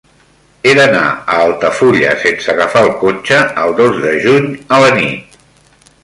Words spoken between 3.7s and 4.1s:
dos